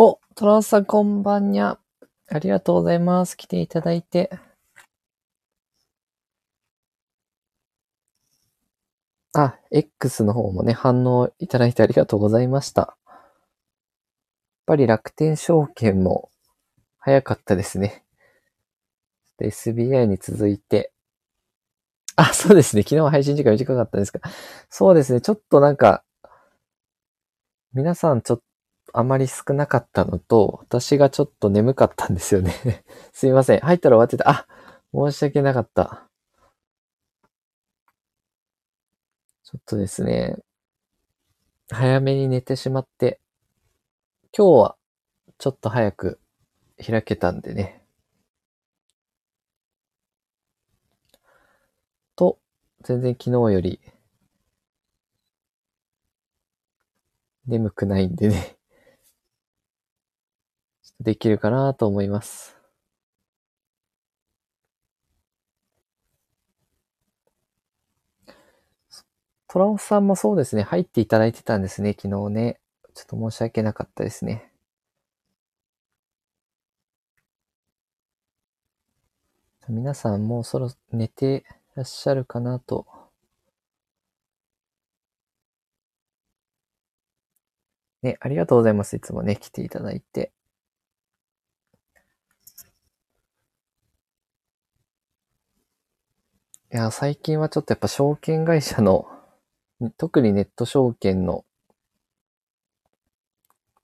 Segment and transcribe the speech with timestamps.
[0.00, 1.76] お、トランスさんこんばんにゃ。
[2.28, 3.36] ありがとうございます。
[3.36, 4.30] 来ていただいて。
[9.34, 12.96] あ、X の方もね、反応いただいてありがとうございました。
[13.08, 13.18] やっ
[14.66, 16.30] ぱり楽天証券も
[17.00, 18.04] 早かったですね。
[19.40, 20.92] SBI に続いて。
[22.14, 22.84] あ、そうですね。
[22.84, 24.20] 昨日配信時間短かったですか。
[24.70, 25.20] そうですね。
[25.20, 26.04] ちょっとなんか、
[27.72, 28.47] 皆さんちょっと
[28.92, 32.84] あまり少なかったのと、私がちょっと眠かったんですよね。
[33.12, 33.60] すいません。
[33.60, 34.30] 入ったら終わってた。
[34.30, 34.46] あ、
[34.92, 36.08] 申し訳なかった。
[39.44, 40.36] ちょっとですね、
[41.70, 43.20] 早めに寝てしまって、
[44.36, 44.76] 今日は
[45.38, 46.20] ちょっと早く
[46.78, 47.82] 開けたんでね。
[52.16, 52.38] と、
[52.82, 53.80] 全然昨日より
[57.46, 58.57] 眠くないんでね。
[61.00, 62.58] できるかなと思います。
[69.48, 72.60] トラオさんもそうですね、入っていただいてたんですね、昨日ね。
[72.94, 74.52] ちょっと申し訳なかったですね。
[79.68, 82.86] 皆さんもうそろ寝てらっしゃるかなと。
[88.02, 88.96] ね、ありがとうございます。
[88.96, 90.32] いつもね、来ていただいて。
[96.72, 99.06] いや、最近はちょっとやっぱ証券会社の、
[99.98, 101.44] 特にネット証券の、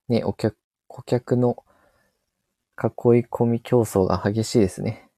[0.09, 0.57] ね、お客、
[0.89, 1.63] 顧客の
[2.81, 2.87] 囲い
[3.27, 5.11] 込み競争が激しいですね。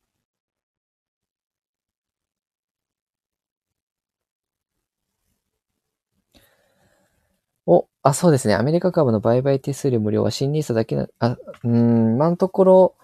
[7.66, 8.54] お、あ、そうですね。
[8.54, 12.94] アメリカ株の売買手数料無料は新ニーサだけな、あ、うん、今のところ、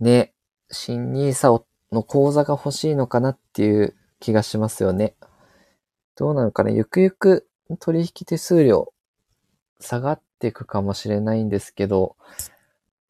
[0.00, 0.34] ね、
[0.70, 5.14] 新ニーサをの口座が欲しいのかなっていう気がしますよね。
[6.16, 7.48] どうなのかなゆくゆく
[7.78, 8.92] 取引手数料
[9.80, 12.16] 下がっていくかもしれないんですけど、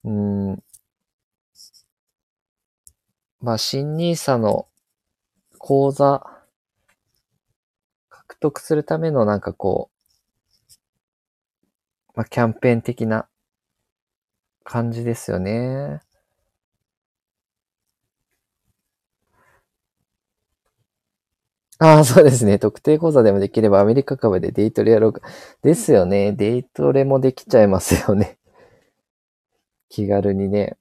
[0.05, 0.63] うん、
[3.41, 4.67] まあ、新ニーサの
[5.59, 6.27] 口座
[8.09, 9.97] 獲得するためのなんかこう、
[12.15, 13.29] まあ、キャンペーン的な
[14.65, 16.01] 感じですよね。
[21.79, 22.59] ああ、そうですね。
[22.59, 25.21] 特定口座でもできればアメリカ株でデイトレやろうか。
[25.63, 26.33] ですよね。
[26.33, 28.39] デイトレもできちゃいますよね。
[29.89, 30.77] 気軽にね。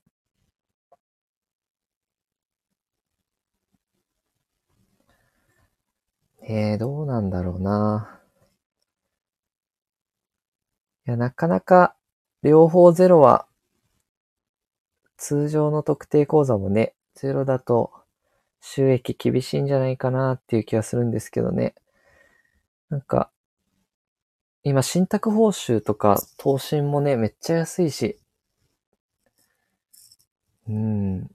[6.43, 8.21] えー、どうなんだろうな。
[11.07, 11.95] いや、なかなか
[12.43, 13.47] 両方ゼロは、
[15.17, 17.91] 通常の特定口座もね、ゼロだと
[18.67, 21.75] 収益厳しいんじゃないかなっていう気がするんですけどね。
[22.89, 23.29] なんか、
[24.63, 28.19] 今、信託報酬とか投信もね、めっちゃ安いし、
[30.67, 31.29] うん。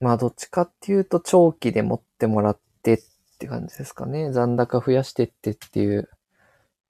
[0.00, 2.98] まあ、どっちかっていうと、長期で持ってもらってっ
[3.38, 4.30] て感じですかね。
[4.32, 6.08] 残高増やしてってっていう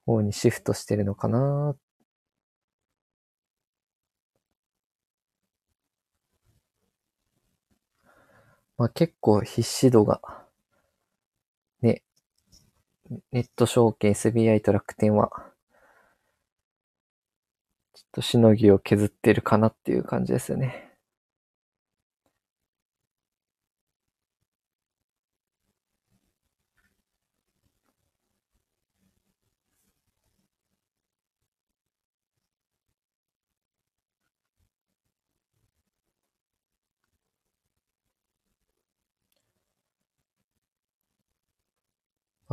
[0.07, 1.79] 方にシフトしてるのかなっ。
[8.79, 10.23] まあ、結構必死度が、
[11.83, 12.03] ね、
[13.33, 15.31] ネット証券 SBI と楽天は、
[17.93, 20.88] ちょっとしのぎを削ってるかなっていう感じですよね。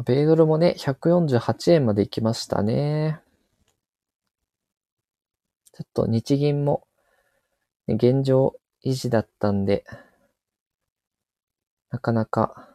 [0.03, 3.21] 米ドルもね、148円まで行きましたね。
[5.71, 6.85] ちょっと日銀も、
[7.87, 9.85] ね、現状維持だったんで、
[11.89, 12.69] なかなか、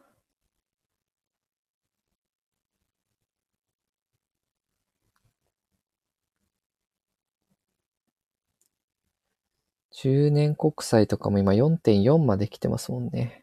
[9.91, 13.40] 10年国債とかも今4.4まで来てますもんね。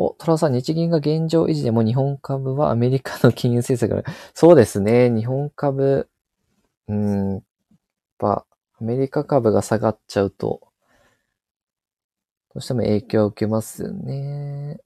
[0.00, 5.10] お、トラさん、日銀が現状維持でも日本株はアメリカの金融政策が、そうですね。
[5.10, 6.08] 日本株、
[6.88, 7.42] うん、やっ
[8.18, 8.46] ぱ、
[8.80, 10.72] アメリカ株が下がっちゃうと、
[12.54, 14.78] どうしても影響を受けますよね。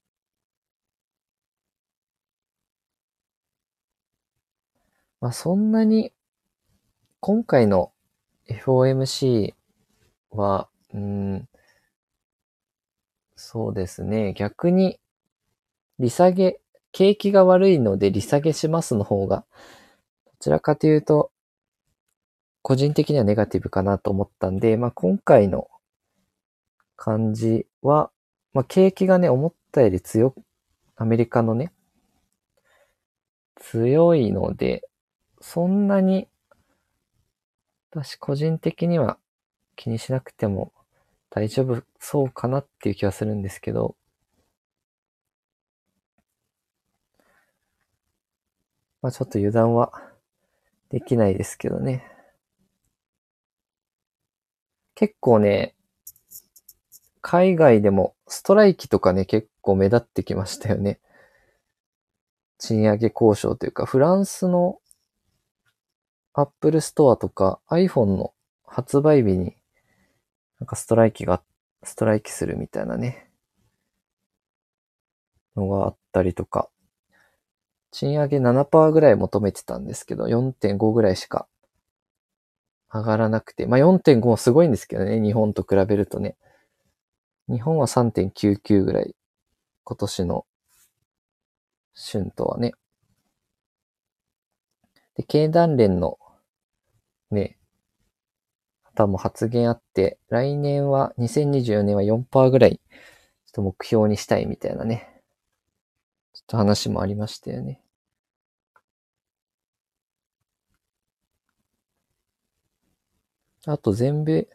[5.21, 6.13] まあ、そんなに、
[7.21, 7.93] 今回の
[8.49, 9.55] FOMC
[10.31, 11.49] は、うん、
[13.37, 14.35] そうですね。
[14.35, 14.99] 逆に、
[15.99, 16.61] 利下げ、
[16.93, 19.45] 景気が悪いので利下げしますの方が、
[20.27, 21.31] どちらかというと、
[22.63, 25.69] 個人的にはネガティブかなと思ったんで、まあ今回の
[26.97, 28.11] 感じは、
[28.53, 30.35] まあ景気がね、思ったより強、
[30.97, 31.73] アメリカのね、
[33.57, 34.89] 強いので、
[35.41, 36.29] そんなに、
[37.91, 39.19] 私個人的には
[39.77, 40.73] 気にしなくても
[41.31, 43.95] 大丈夫そうかなっていう気はするんですけど、
[49.05, 49.93] まあちょっと油断は
[50.89, 52.11] できないですけどね。
[54.95, 55.75] 結構ね、
[57.21, 61.01] 海外でもストライキとかね、結構目立ってきましたよね。
[62.57, 64.81] 賃上げ交渉というか、フランスの
[66.33, 68.33] アップルストアとか iPhone の
[68.65, 69.55] 発売日に
[70.59, 71.43] なんかストライキが、
[71.83, 73.31] ストライキするみたいなね、
[75.57, 76.71] のがあったりとか、
[77.95, 81.47] 賃上げ7%ぐらい求めてたんですけど、4.5ぐらいしか
[82.93, 86.37] 上がらなくて、まあ4.5もすごいんですけどね、日本と比べるとね。
[87.49, 89.15] 日本は3.99ぐらい、
[89.85, 90.45] 今年の
[91.95, 92.73] 春とはね。
[95.15, 96.19] で、経団連の
[97.31, 97.57] ね、
[98.83, 105.23] 方も発言あって、来年は、2024年は4%ぐらい、ちょっと目標にしたいみたいなね、
[106.33, 107.84] ちょっと話もありましたよね。
[113.67, 114.49] あと全米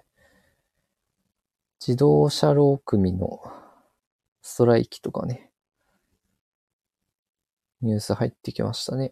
[1.80, 3.42] 自動車労組の
[4.42, 5.50] ストライキとかね、
[7.82, 9.12] ニュース入ってきましたね。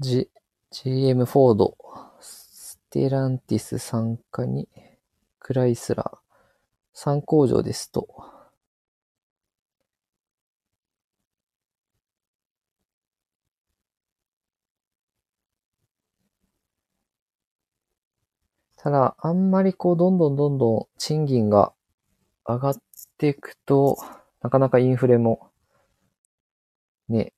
[0.00, 0.28] G、
[0.70, 1.76] GM フォード、
[2.20, 4.68] ステランティス参加に、
[5.38, 6.18] クライスラー、
[6.94, 8.33] 3工場ですと。
[18.84, 21.72] ただ、あんまりこう、どんどんどんどん賃金が
[22.46, 22.76] 上がっ
[23.16, 23.96] ていくと、
[24.42, 25.48] なかなかインフレも、
[27.08, 27.32] ね、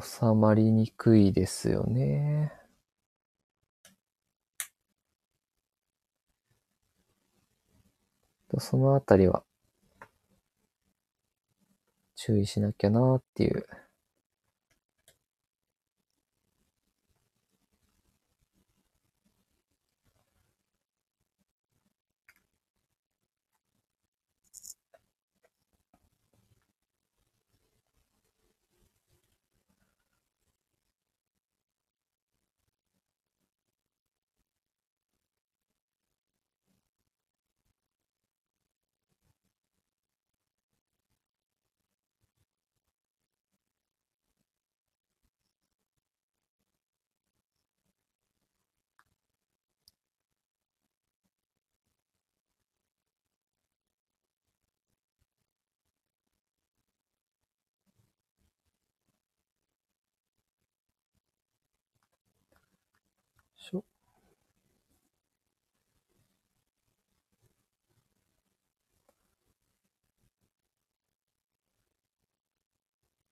[0.00, 2.52] 収まりにくいですよね。
[8.58, 9.42] そのあたりは
[12.14, 13.66] 注意しなきゃなっていう
[63.62, 63.84] しょ。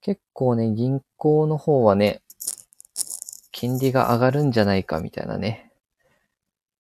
[0.02, 2.22] 結構ね、銀行の方はね、
[3.52, 5.72] 金利が上がるんじゃないかみたいなね、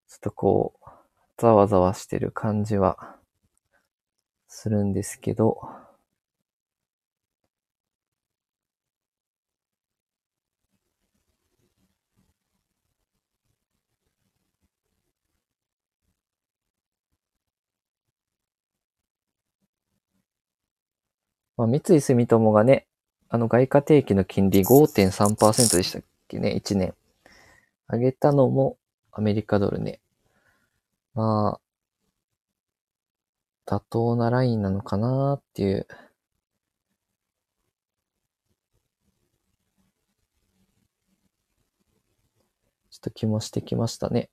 [0.10, 0.90] ちょっとこう、
[1.38, 3.18] ざわざわしてる感じは
[4.50, 5.62] するんですけど、
[21.56, 22.89] まあ、三井住友がね、
[23.32, 26.96] あの外貨定期の金利5.3%でしたっけね、1年。
[27.88, 28.78] 上げたのも
[29.12, 30.00] アメリカドルね。
[31.14, 31.62] まあ、
[33.68, 35.88] 妥当なラインなのかなっていう。
[42.92, 44.30] ちょっと気もしてきましたね。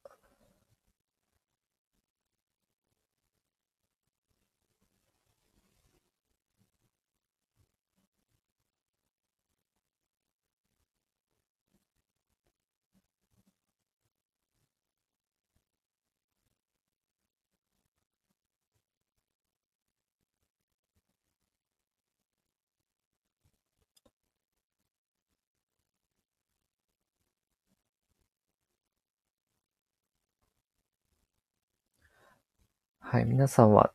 [33.08, 33.92] はい、皆さんは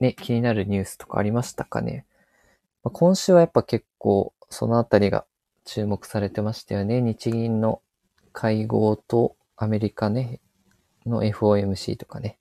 [0.00, 2.04] ね、気になるニュースとかありましたかね？
[2.82, 5.24] まあ、今週はやっぱ結構そのあたりが
[5.64, 7.00] 注目されてましたよね。
[7.00, 7.80] 日銀の
[8.32, 10.40] 会合とアメリカね、
[11.06, 12.38] の FOMC とかね。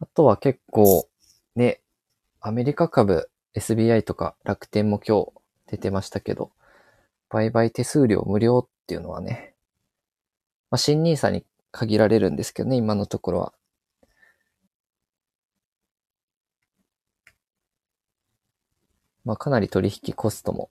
[0.00, 1.08] あとは結構
[1.56, 1.82] ね、
[2.40, 5.32] アメリカ株 SBI とか楽天も今日
[5.66, 6.50] 出てましたけど、
[7.30, 9.54] 売買手数料無料っていうのはね、
[10.70, 13.52] まあ、新 nisa に限られるんですけどね、今のところは。
[19.24, 20.70] まあ、かなり取引コストも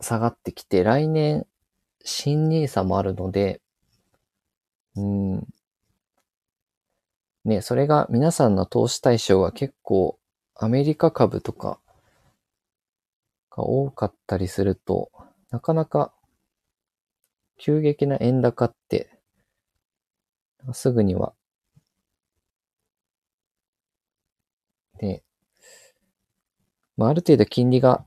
[0.00, 1.46] 下がってきて、来年
[2.04, 3.60] 新 nisa もあるので、
[4.96, 5.46] うん。
[7.44, 10.18] ね、それが皆さんの投資対象が結構
[10.58, 11.78] アメリカ株とか
[13.50, 15.10] が多かったりすると、
[15.50, 16.12] なかなか
[17.58, 19.10] 急激な円高って、
[20.72, 21.34] すぐには、
[25.00, 25.22] ね、
[26.96, 28.04] まあ、ある程度金利が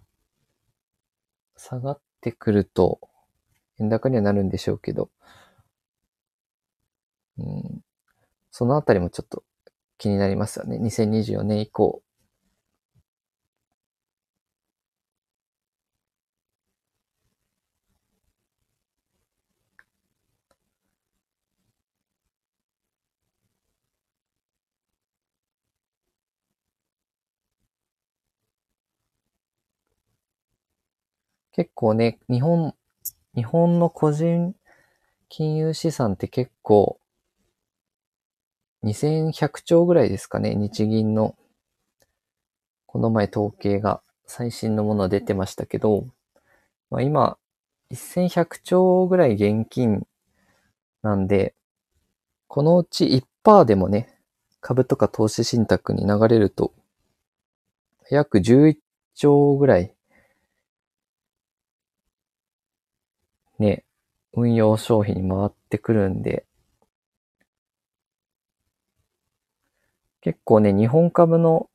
[1.55, 2.99] 下がってくると、
[3.79, 5.09] 円高にはなるんでしょうけど、
[7.37, 7.81] うん、
[8.51, 9.43] そのあたりもちょっと
[9.97, 10.77] 気になりますよね。
[10.79, 12.01] 2024年以降、
[31.59, 32.73] 結構ね、日本、
[33.35, 34.55] 日本の個人
[35.27, 37.01] 金融資産って結構、
[38.85, 41.35] 2100兆ぐらいですかね、日銀の。
[42.85, 46.07] この前統計が最新のもの出てましたけど、
[46.89, 47.37] まあ、今、
[47.91, 50.07] 1100兆ぐらい現金
[51.01, 51.55] なんで、
[52.47, 54.17] このうち1%でもね、
[54.61, 56.71] 株とか投資信託に流れると、
[58.09, 58.77] 約11
[59.13, 59.93] 兆ぐらい
[63.59, 63.83] ね、
[64.33, 66.45] 運用商品に回ってくるんで、
[70.21, 71.69] 結構ね、日本株の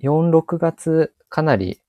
[0.00, 1.80] 4、6月かなり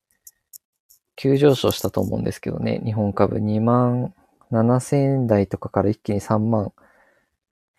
[1.16, 4.14] 急上昇したと思うんですけどね、日本株2万
[4.52, 6.74] 7千円台とかから一気に3万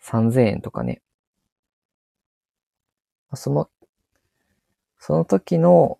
[0.01, 1.01] 3千円とかね。
[3.33, 3.69] その、
[4.99, 5.99] その時の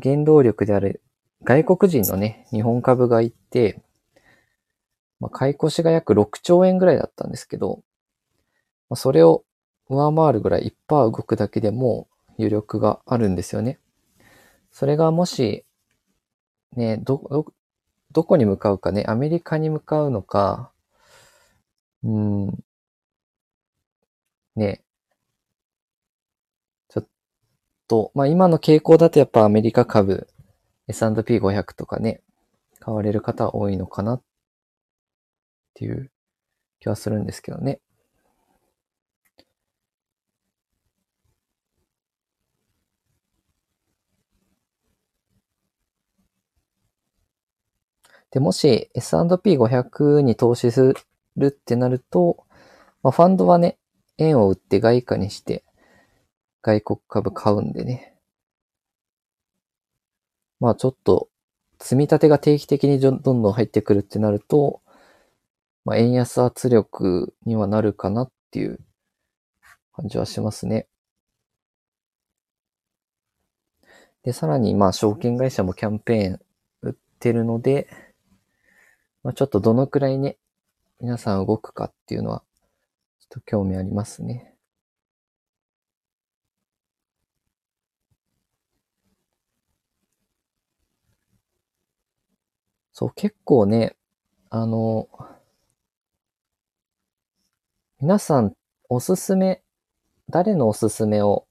[0.00, 1.02] 原動力である
[1.42, 3.82] 外国人のね、日本株がいて、
[5.20, 7.82] まあ、買い越しが約6兆円ぐらいだったんですけど、
[8.88, 9.44] まあ、それを
[9.88, 13.78] 上回るぐらい1%動くだけでも余力があるんですよね。
[14.72, 15.64] それがもし、
[16.76, 17.46] ね、ど、ど、
[18.12, 20.72] どこに向かうかね、アメリカに向かうのか、
[22.02, 22.64] うん、
[24.56, 24.82] ね、
[26.88, 27.06] ちょっ
[27.88, 30.28] と、まあ今の傾向だとやっぱアメリカ株、
[30.88, 32.20] S&P500 とかね、
[32.80, 34.22] 買われる方多いのかなっ
[35.74, 36.10] っていう
[36.80, 37.80] 気はするんですけどね。
[48.30, 50.94] で、もし S&P500 に投資す
[51.36, 52.44] るってなると、
[53.02, 53.78] まあ、ファンドはね、
[54.18, 55.64] 円を売って外貨にして
[56.62, 58.16] 外国株買うんでね。
[60.58, 61.28] まあちょっと
[61.78, 64.80] 積み立てが定期的にどんどん入ってくるってなると、
[65.84, 68.80] まあ、円安圧力にはなるかなっていう
[69.92, 70.86] 感じはしますね。
[74.22, 76.40] で、さらに、まあ、証券会社もキャンペーン
[76.82, 77.88] 売ってるので、
[79.24, 80.38] まあ、ちょっとどのくらいね、
[81.00, 82.44] 皆さん動くかっていうのは、
[83.20, 84.54] ちょっと興味ありますね。
[92.94, 93.94] そう、結構ね、
[94.50, 95.08] あの、
[98.00, 98.54] 皆さん、
[98.88, 99.62] おすすめ、
[100.28, 101.46] 誰のおすすめを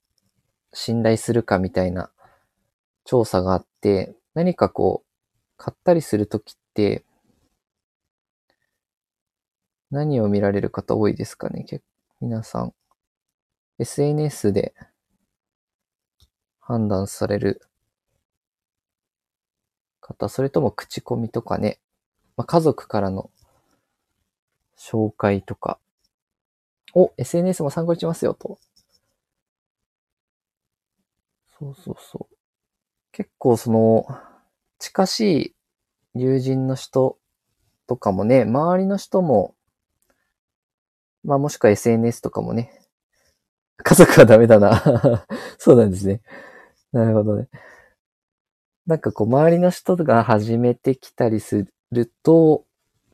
[0.74, 2.12] 信頼するかみたいな
[3.06, 5.10] 調査があって、何かこう、
[5.58, 7.06] 買ったりするときって、
[9.90, 11.64] 何を見られる方多いですかね？
[11.64, 11.82] 結
[12.20, 12.74] 皆さん。
[13.80, 14.74] SNS で
[16.60, 17.62] 判断される
[20.02, 21.80] 方、それとも口コミとかね、
[22.36, 23.32] まあ、家族からの
[24.78, 25.80] 紹介とか、
[26.96, 28.60] お、SNS も参考にしますよと。
[31.58, 32.36] そうそうそう。
[33.12, 34.06] 結構その、
[34.80, 35.22] 近し
[36.16, 37.20] い友人の人
[37.88, 39.56] とかもね、周りの人も、
[41.24, 42.72] まあもしくは SNS とかもね、
[43.84, 45.26] 家族はダメだな。
[45.58, 46.22] そうなんですね。
[46.92, 47.50] なるほどね。
[48.86, 52.66] なんかこう、周りの人が始めてきたりすると、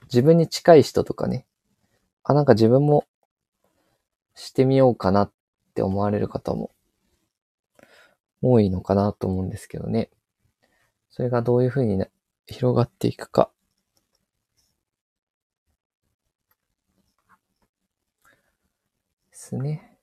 [0.05, 1.45] 自分に近い人とかね、
[2.23, 3.05] あ、なんか自分も
[4.39, 5.31] してみようかなっ
[5.75, 6.71] て思われる方も
[8.41, 10.09] 多いのかなと思うんですけどね。
[11.09, 12.05] それがどういうふうに、
[12.47, 13.51] 広がっていくか。
[19.29, 19.97] ですね。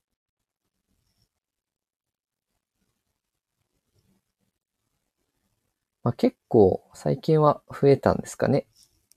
[6.02, 8.66] まあ、結構最近は増えたんですかね。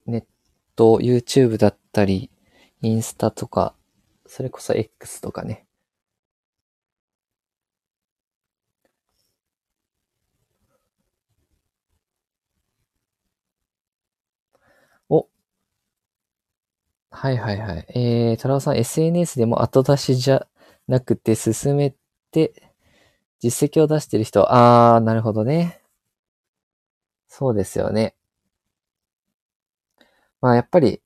[0.06, 0.24] ネッ
[0.74, 2.30] ト、YouTube だったり、
[2.80, 3.74] インスタとか、
[4.30, 5.66] それこそ X とかね。
[15.10, 15.26] お。
[17.10, 17.86] はいはいはい。
[17.94, 20.46] えー、太郎さん、SNS でも後出しじゃ
[20.88, 21.94] なくて進め
[22.30, 22.52] て
[23.40, 25.82] 実績を出してる人、あー、なるほどね。
[27.28, 28.14] そうですよね。
[30.40, 31.00] まあやっぱり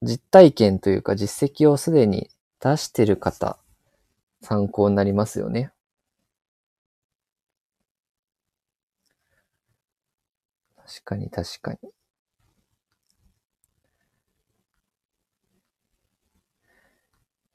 [0.00, 3.58] 実体験というか実績をすでに出してる方、
[4.42, 5.72] 参考になりますよね。
[10.76, 11.90] 確かに確かに。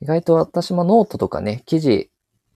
[0.02, 2.10] 意外と私もノートとかね、記事、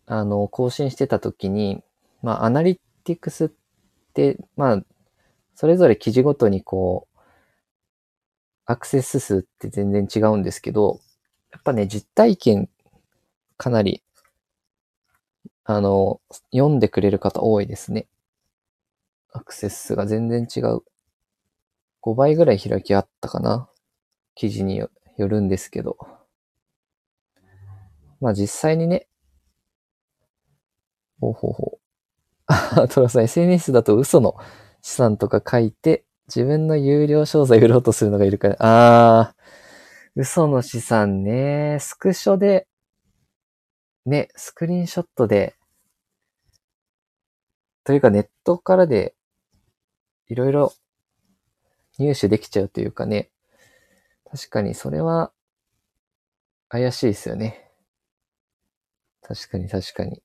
[0.08, 1.84] あの、更新してた時に、
[2.22, 3.50] まあ、アナリティクスっ
[4.14, 4.84] て、まあ、
[5.56, 7.15] それぞれ記事ごとにこう、
[8.66, 11.00] アクセス数って全然違うんですけど、
[11.52, 12.70] やっぱね、実体験
[13.58, 14.04] かなり、
[15.64, 18.08] あの、読んでくれる方多いですね。
[19.32, 20.82] アクセス数が全然違う。
[22.02, 23.70] 5倍ぐらい開きあったかな。
[24.36, 25.98] 記事によるんですけど。
[28.20, 29.08] まあ実際にね、
[31.20, 31.80] ほうほうほう。
[32.48, 34.38] あ、トラさん、SNS だと嘘の
[34.82, 42.68] 資産とか書いて、自分の有料商材売ろうとするのがいるから、あー、嘘の資産ね、スクショで、
[44.08, 45.56] ね、スクリーンショットで、
[47.86, 49.16] というかネットからで、
[50.28, 50.74] いろいろ
[52.00, 53.32] 入手できちゃうというかね、
[54.32, 55.32] 確かにそれは、
[56.70, 57.72] 怪しいですよね。
[59.22, 60.24] 確かに確かに。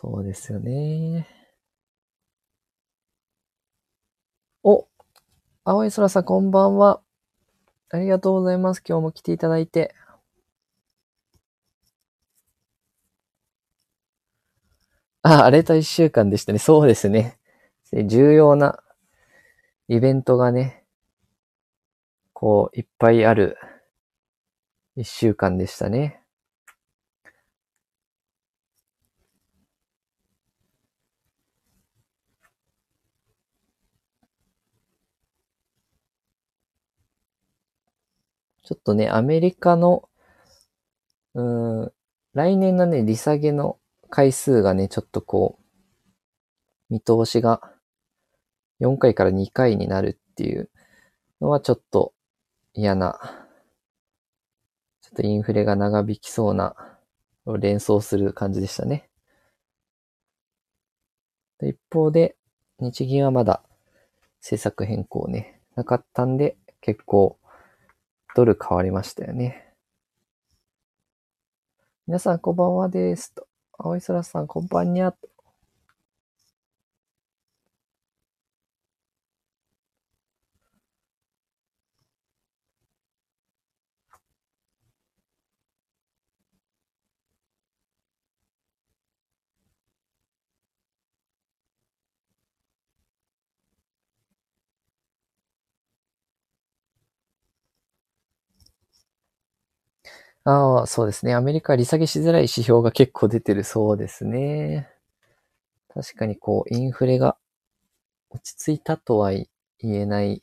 [0.00, 1.28] そうですよね。
[4.62, 4.88] お、
[5.64, 7.02] 青い空さんこんばんは。
[7.90, 8.82] ありがとうございます。
[8.88, 9.94] 今日も来ていただいて。
[15.22, 16.58] あ、荒れた一週間でしたね。
[16.58, 17.38] そうですね。
[17.92, 18.82] 重要な
[19.88, 20.84] イベントがね、
[22.32, 23.58] こう、いっぱいある
[24.96, 26.19] 一週間でしたね。
[38.70, 40.08] ちょっとね、アメリカの、
[41.34, 41.92] うーん、
[42.34, 43.80] 来年のね、利下げの
[44.10, 45.58] 回数がね、ちょっとこ
[46.88, 47.60] う、見通しが
[48.78, 50.70] 4回から2回になるっていう
[51.40, 52.14] のはちょっと
[52.72, 53.18] 嫌な、
[55.02, 56.76] ちょっとインフレが長引きそうな、
[57.58, 59.10] 連想する感じでしたね。
[61.60, 62.36] 一方で、
[62.78, 63.64] 日銀はまだ
[64.38, 67.39] 政策変更ね、なかったんで、結構
[68.34, 69.74] ドル変わりましたよね。
[72.06, 73.34] 皆さんこんばんはです。
[73.34, 73.46] と。
[73.78, 75.14] 青い空さんこんばんにゃ。
[100.44, 101.34] ああ、そうですね。
[101.34, 104.88] アメリカは利下げしづらい指標が結構出てるそうですね。
[105.88, 107.36] 確かにこう、インフレが
[108.30, 109.46] 落ち着いたとは言
[109.82, 110.42] えない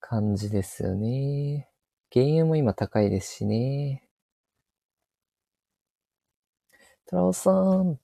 [0.00, 1.66] 感じですよね。
[2.12, 4.06] 原油も今高いですしね。
[7.06, 7.98] トラオさん。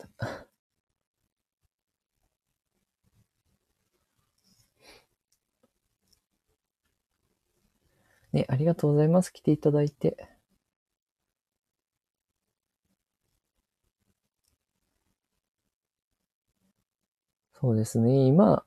[8.33, 9.33] ね、ありがとうございます。
[9.33, 10.29] 来ていただいて。
[17.61, 18.27] そうですね。
[18.27, 18.65] 今、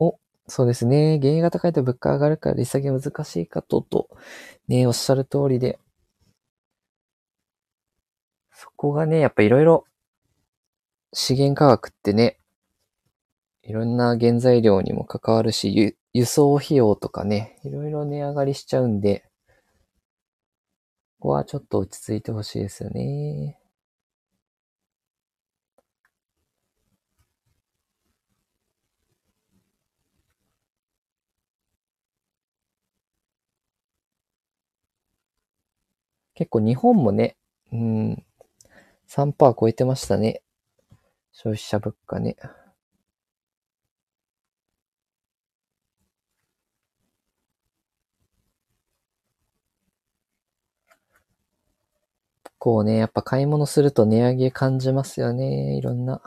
[0.00, 1.18] お、そうですね。
[1.20, 4.08] 原油が高いと物価上がるから利下げ難しいかと、と、
[4.68, 5.78] ね、おっしゃる通りで。
[8.52, 9.84] そこがね、やっぱいろいろ、
[11.12, 12.38] 資源価格ってね、
[13.62, 19.24] いろんな原材料にも関わるし、輸送費用とかね、いろいろ値上がりしちゃうんで、
[21.20, 23.56] ここはちょっと落ち着いてほしいですよね。
[36.34, 37.36] 結構日本もね、
[37.70, 38.24] うん、
[39.06, 40.42] 3%超えてましたね。
[41.30, 42.34] 消費者物価ね。
[52.58, 55.76] こうね、やっぱ買い物すると値上げ感じますよね。
[55.76, 56.22] いろんな。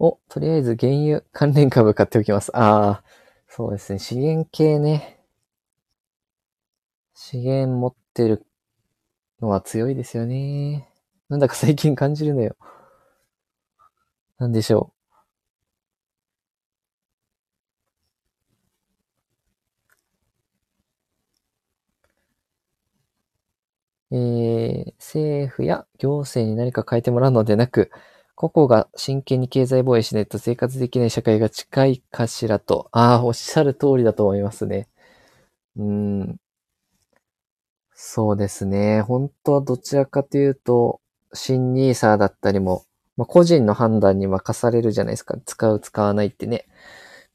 [0.00, 2.50] お、とりあえず原油関連株買っておきます。
[2.56, 3.04] ああ、
[3.48, 3.98] そうですね。
[4.00, 5.20] 資源系ね。
[7.14, 8.46] 資源持ってる
[9.40, 10.88] のは強いですよね。
[11.28, 12.56] なんだか最近感じるのよ。
[14.38, 14.92] なんでしょ
[24.10, 24.16] う。
[24.16, 27.90] えー、政府や行政に何か変えてもらうのでなく、
[28.38, 32.88] 個々が真剣に経済防衛しないと生活できない社会が近いかしらと。
[32.92, 34.86] ああ、おっしゃる通りだと思いますね。
[35.76, 36.36] うん。
[37.92, 39.02] そうですね。
[39.02, 41.00] 本当はどちらかというと、
[41.32, 42.84] 新ニーサーだったりも、
[43.16, 45.36] まあ、個人の判断に任されるじゃないですか。
[45.44, 46.68] 使う、使わないってね。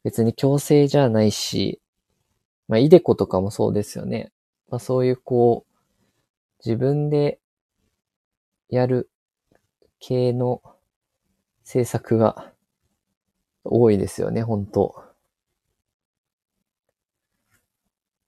[0.04, 1.82] 別に強制じゃないし、
[2.66, 4.32] まあ、イデコとかもそうですよね。
[4.70, 5.74] まあ、そういうこう、
[6.64, 7.40] 自分で
[8.70, 9.10] やる
[10.00, 10.62] 系の
[11.64, 12.52] 政策が
[13.64, 15.04] 多いですよね、本当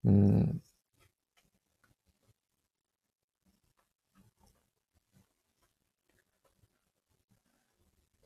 [0.04, 0.62] うん。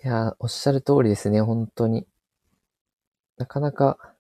[0.03, 2.07] いや、おっしゃる通りですね、本当に。
[3.37, 4.15] なかなか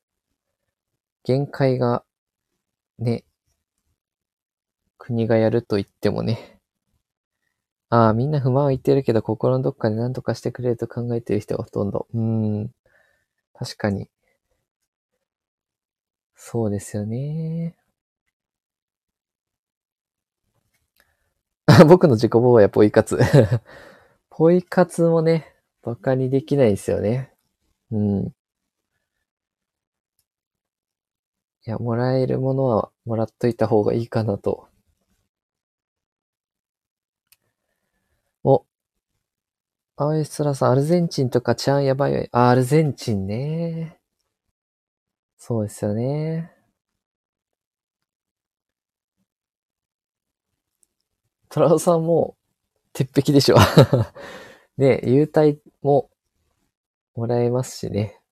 [1.24, 2.04] 限界が
[2.98, 3.24] ね、
[4.98, 6.59] 国がやると言ってもね、
[7.92, 12.06] ああ、みんな不満は言ってるけど、心のどっかで何とかしてくれると考えてる人がほとんど。
[12.14, 12.20] うー
[12.66, 12.70] ん。
[13.54, 14.08] 確かに。
[16.36, 17.76] そうですよね。
[21.88, 23.18] 僕の自己防衛はポイ活。
[24.30, 27.32] ポイ活もね、馬鹿にできないですよね。
[27.92, 28.34] うん。
[31.66, 34.68] いや、もらえるものはもらっといた方がいいかなと。
[38.44, 38.64] お、
[40.02, 42.26] 青い空さん、アルゼンチンとか治安やばいよ。
[42.32, 44.00] あ、アルゼンチンね。
[45.36, 46.50] そうですよね。
[51.50, 52.34] トラオさんも、
[52.94, 53.56] 鉄壁でしょ。
[54.78, 56.08] ね、優待も
[57.14, 58.22] もらえますしね。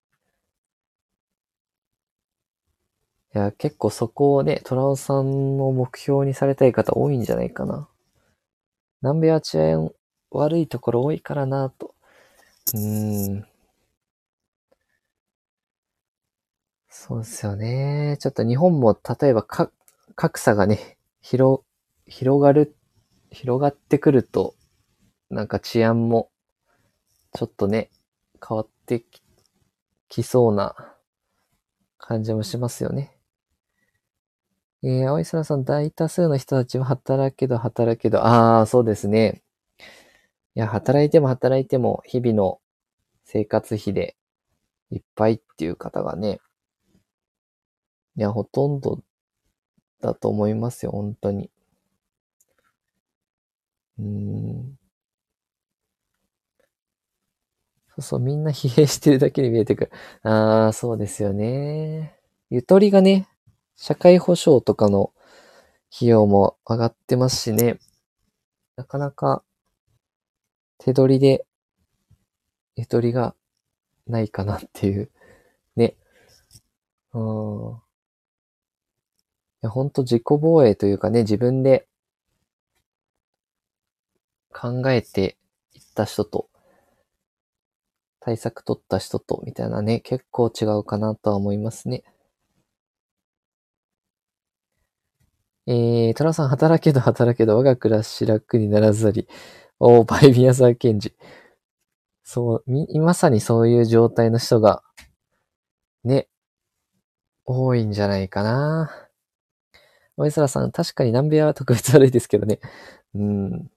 [3.35, 7.91] いや、結構そこをね、トラオさんの目標にされたい方多いんじゃないかな。
[9.03, 9.93] 南米は治安
[10.31, 11.95] 悪いところ多いからなと。
[12.75, 13.47] うーん。
[16.91, 18.17] そうですよね。
[18.21, 19.71] ちょっと日本も例えばか
[20.15, 21.63] 格差がね、広、
[22.07, 22.75] 広がる、
[23.31, 24.55] 広がってくると、
[25.31, 26.31] なんか治安も
[27.33, 27.89] ちょっとね、
[28.47, 29.23] 変わってき
[30.09, 30.77] きそうな
[31.99, 33.17] 感じもしますよね。
[34.83, 39.43] えー、青い空さん、大多数の人たちは働けど働けど、ああ、そうですね。
[40.55, 42.61] いや、働いても働いても、日々の
[43.25, 44.17] 生活費で
[44.91, 46.41] いっぱいっていう方がね、
[48.17, 49.03] いや、ほとんど
[50.01, 51.51] だと思いますよ、本当に。
[53.99, 54.79] うん。
[57.89, 59.91] そうそう、みんな疲弊してるだけに見えてくる。
[60.23, 62.17] ああ、そうですよね。
[62.51, 63.29] ゆとりがね、
[63.77, 65.13] 社会保障とかの
[65.95, 67.79] 費用も上がってますしね。
[68.77, 69.45] なかなか
[70.79, 71.45] 手取りで
[72.77, 73.35] ゆとりが
[74.07, 75.11] ないかなっていう。
[75.77, 75.97] ね。
[77.13, 77.73] うん。
[77.75, 81.89] いや、ほんと自己防衛というかね、自分で
[84.53, 85.37] 考えて
[85.75, 86.49] いった人と、
[88.21, 92.05] 対策取った人と、みたいなね、結構違うかなとは思いますね。
[95.67, 99.29] えー、トラさん、働けど働けど、我が暮らし楽にならざり。
[99.81, 101.15] おー、 バイ宮沢賢治。
[102.25, 104.83] そう、み、まさにそういう状態の人が、
[106.05, 106.29] ね、
[107.45, 109.09] 多いんじゃないかな。
[110.17, 112.59] おいそらさん、確かに南米は特別悪いですけどね。
[113.15, 113.71] うん。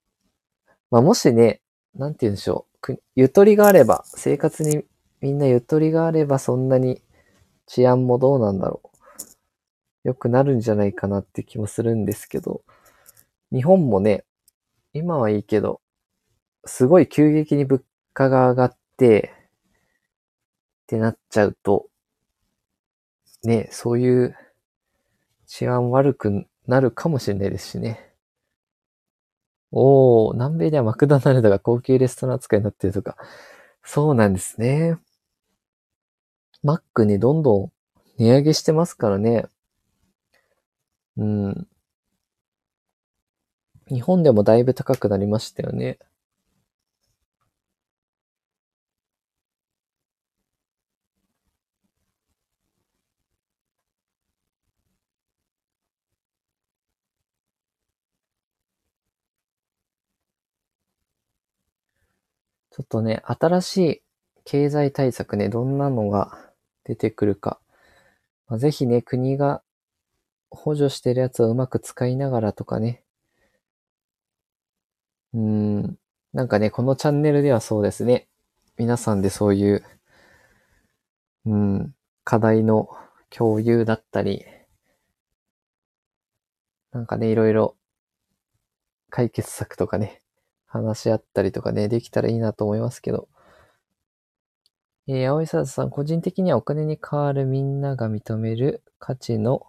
[0.89, 1.61] まあ、もしね、
[1.95, 2.97] なんて言うんでしょう。
[3.15, 4.83] ゆとりがあれば、生活に
[5.21, 7.01] みんなゆとりがあれば、そんなに
[7.67, 8.89] 治安もどうなんだろう。
[10.03, 12.63] 良くなるんじゃないかなって気もするんですけど、
[13.51, 14.25] 日本もね、
[14.93, 15.81] 今はいいけど、
[16.65, 19.33] すごい急激に物価が上がって、
[20.83, 21.87] ってなっちゃうと、
[23.43, 24.35] ね、そういう
[25.47, 28.11] 治安悪くなるかもしれないですしね。
[29.71, 33.15] おー、南米ではマクドナルドが高級レストラン扱いになってるとか。
[33.83, 34.97] そうなんですね。
[36.63, 37.71] マックね、どんどん
[38.17, 39.45] 値上げしてますからね。
[41.17, 41.67] うん。
[43.87, 45.97] 日本でもだいぶ高くなりましたよね。
[62.71, 64.01] ちょっとね、新しい
[64.45, 66.37] 経済対策ね、どんなのが
[66.85, 67.59] 出てくるか。
[68.47, 69.61] まあ、ぜひね、国が
[70.49, 73.03] 補助してるやつをうまく使いながらとかね。
[75.33, 75.97] うーん。
[76.33, 78.29] なんかね、このチャンネルではそうですね。
[78.77, 79.83] 皆さんでそういう、
[81.45, 82.89] うん、課題の
[83.29, 84.45] 共有だったり、
[86.91, 87.75] なんかね、いろいろ
[89.09, 90.20] 解決策とかね、
[90.71, 93.27] 話し合ったりとかね、できたらいいなと思いますけど。
[95.07, 99.67] えー、青井沙さん、個人的にはお金に代わるみんなが認める価値の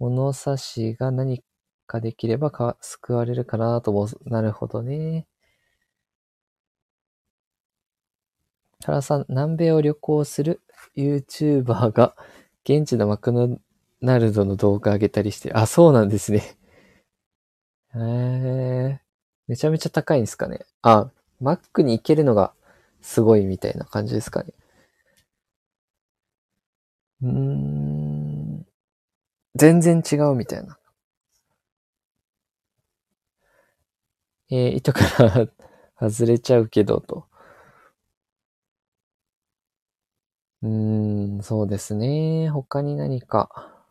[0.00, 1.44] 物差しが何
[1.86, 4.28] かできればか救われるかなと思う。
[4.28, 5.26] なるほどね。
[8.84, 10.62] 原さん、南米を旅行する
[10.96, 12.16] YouTuber が
[12.64, 13.58] 現地のマクド
[14.00, 16.56] ナルドの動画上げたりして、あ、そうなんですね。
[17.94, 19.09] へえ。
[19.50, 20.60] めちゃめちゃ高いんですかね。
[20.80, 21.10] あ、
[21.42, 22.54] マックに行けるのが
[23.02, 24.54] すごいみたいな感じですかね。
[27.22, 28.66] うーん。
[29.56, 30.78] 全然違うみたいな。
[34.50, 35.48] えー、糸から
[36.10, 37.26] 外れちゃうけど、と。
[40.62, 42.48] うーん、そうですね。
[42.48, 43.84] 他に何か。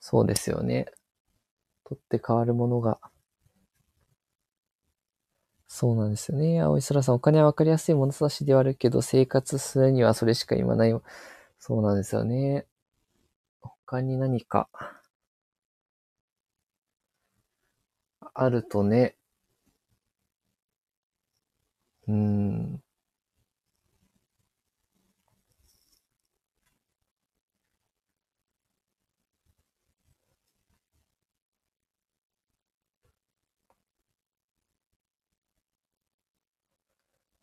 [0.00, 0.86] そうですよね。
[1.86, 3.00] 取って変わるものが。
[5.68, 6.60] そうなんですよね。
[6.60, 11.00] 青い空さん、お金は分かりやすい物差しではあるけど、生活するにはそれしか言わない。
[11.58, 12.66] そうなんですよね。
[13.86, 14.68] 他に何か、
[18.34, 19.16] あるとね、
[22.08, 22.82] うん。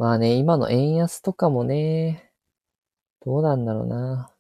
[0.04, 2.30] まあね、今の円安とかもね、
[3.26, 4.34] どうなんだろうな。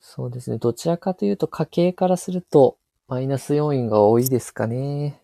[0.00, 0.58] そうですね。
[0.58, 5.22] どちらかというと家計からするとマイナス要因が多いですかね。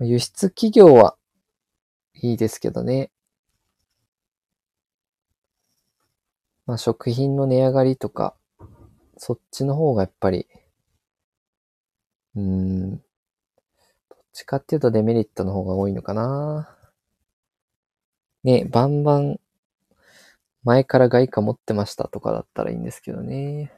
[0.00, 1.16] 輸出企業は
[2.14, 3.10] いいですけどね。
[6.66, 8.36] まあ食品の値上がりとか、
[9.16, 10.46] そっちの方がやっぱり、
[12.34, 13.02] うん、
[14.32, 16.76] ちかっていうとデメリットの方が多いのかな。
[18.44, 19.40] ね、バンバン
[20.64, 23.72] 前から外貨持ってましたとかだったらいいんですけどね。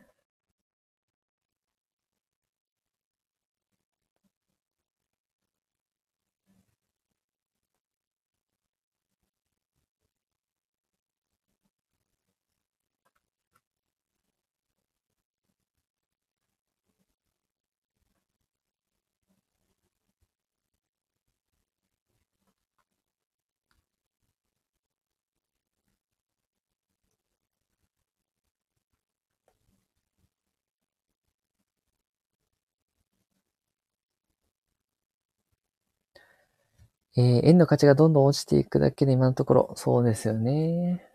[37.17, 41.07] えー、円の価値がどんどん落ちていくだけで今のところ、そうですよね。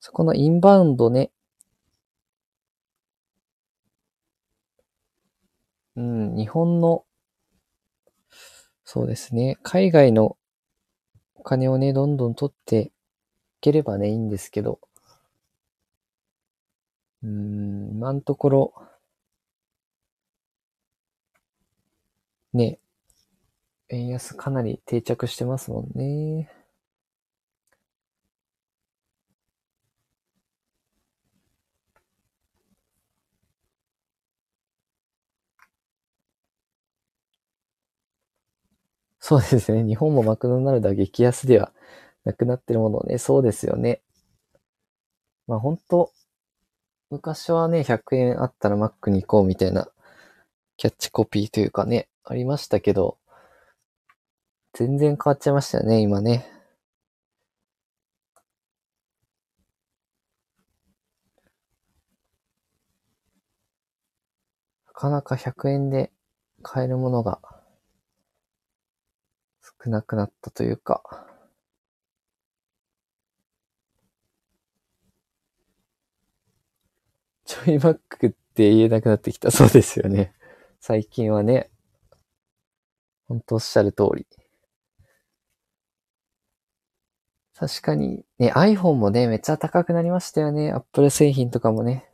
[0.00, 1.30] そこのインバウンドね。
[5.96, 7.04] うん、日本の、
[8.84, 9.58] そうですね。
[9.62, 10.36] 海外の
[11.34, 12.92] お金をね、どんどん取ってい
[13.60, 14.80] ければね、いいんですけど。
[17.22, 18.74] うん、今のところ、
[22.52, 22.78] ね、
[23.90, 26.50] 円安かなり定着してますもんね。
[39.20, 39.84] そうですね。
[39.84, 41.72] 日本もマクドナルドは激安では
[42.24, 43.18] なくなってるものね。
[43.18, 44.02] そうですよね。
[45.46, 46.10] まあ本当
[47.10, 49.88] 昔はね、100円あったらマックに行こうみたいな
[50.76, 53.18] キャッチコピーというかね、ありましたけど、
[54.72, 56.44] 全然変わっちゃいましたよね、今ね。
[64.86, 66.12] なかなか100円で
[66.62, 67.40] 買えるものが
[69.84, 71.02] 少なくなったというか。
[77.44, 79.50] ちょいマックって言えなくなってきた。
[79.50, 80.32] そうですよね。
[80.80, 81.70] 最近はね。
[83.28, 84.26] ほんとおっしゃる通り。
[87.60, 90.72] 確かに、ね、iPhone もね、めっちゃ高くなりましたよね。
[90.72, 92.08] Apple 製品とかもね。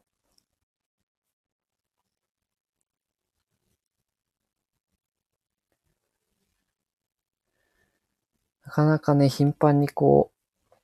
[8.64, 10.32] なかなかね、頻繁にこ
[10.72, 10.74] う、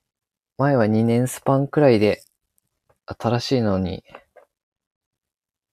[0.57, 2.23] 前は2年スパンくらいで
[3.05, 4.05] 新しいのに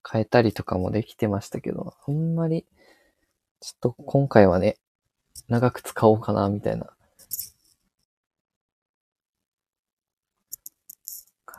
[0.09, 2.65] 変えたりとかもできてましたけど、あんまり、
[3.61, 4.77] ちょっと今回はね、
[5.47, 6.93] 長く使おうかな、みたいな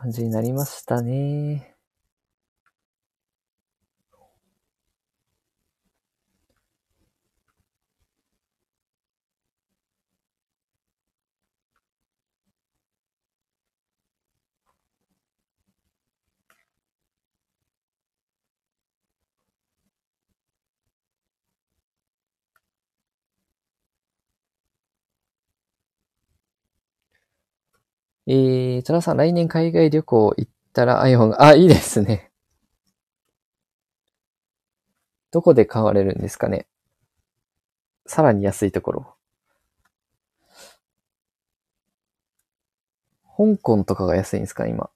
[0.03, 1.72] 感じになりましたね。
[28.27, 32.31] えー、トラさん、来年海外旅行行ったら iPhone が、あ、いいですね。
[35.33, 36.67] どこで買われるんですかね
[38.07, 39.17] さらに安いところ。
[43.37, 44.91] 香港とかが安いんですか今。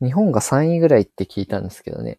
[0.00, 2.18] 日本が3位ぐらいって聞いたんですけどね。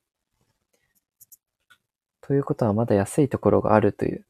[2.22, 4.26] ということはまだ安いところがあるという。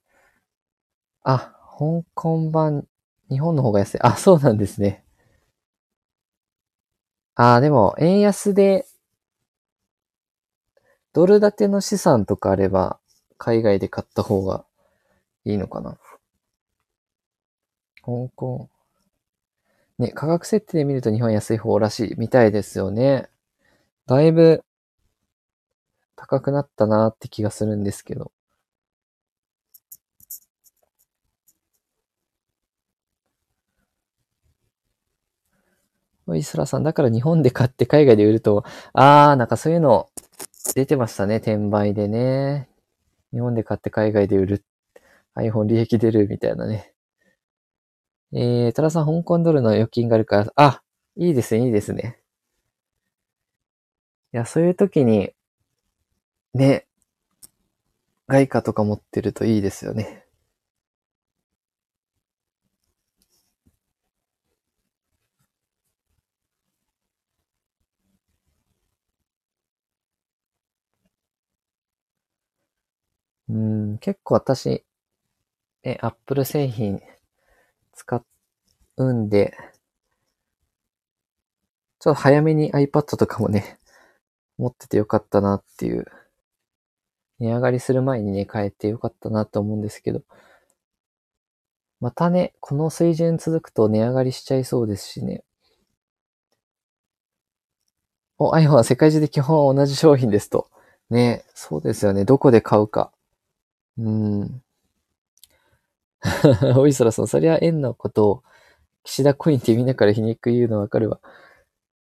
[1.21, 2.87] あ、香港版
[3.29, 3.99] 日本の方が安い。
[4.01, 5.03] あ、そうなんですね。
[7.35, 8.85] ああ、でも、円安で、
[11.13, 12.99] ドル建ての資産とかあれば、
[13.37, 14.65] 海外で買った方が
[15.45, 15.97] いいのかな。
[18.03, 18.69] 香港。
[19.97, 23.29] ね、価格設定で見ると日本安い方らしいみたいですよね。
[24.07, 24.63] だいぶ
[26.15, 28.31] 高くなったなって気がするんですけど。
[36.27, 38.63] おいすらさん、だから日本で買って海外で売ると、
[38.93, 40.09] あー、なんかそういうの
[40.75, 42.69] 出てましたね、転売でね。
[43.33, 44.65] 日本で買って海外で売る。
[45.35, 46.93] iPhone 利益出るみたいなね。
[48.33, 50.81] えー、トラさん、香港ドルの預金があるから、あ、
[51.15, 52.19] いいですね、いいですね。
[54.33, 55.33] いや、そういう時に、
[56.53, 56.85] ね、
[58.27, 60.25] 外貨とか持ってるといいですよね。
[73.49, 74.83] うん、結構私、
[75.83, 77.01] え、Apple 製品
[77.93, 78.23] 使
[78.97, 79.55] うんで、
[81.99, 83.79] ちょっと早めに iPad とかもね、
[84.57, 86.05] 持っててよかったなっていう、
[87.39, 90.23] 値上がりする前にね、変えてよかったなと思うんですけど、
[92.01, 95.45] またね、この水準続くと値上がりしちゃいそうですしね。
[98.37, 100.69] お、iPhone は世界中で基本は同じ商品ですと。
[101.09, 102.25] ね、そうですよね。
[102.25, 103.12] どこで買うか。
[103.97, 104.63] うん。
[106.77, 108.43] おいそらさん、そりゃ円のことを、
[109.03, 111.19] 岸田コインってみんなから皮肉言うのわかるわ。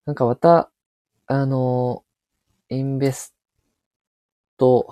[0.05, 0.71] なんかまた、
[1.27, 2.03] あの、
[2.69, 3.35] インベス
[4.57, 4.87] ト、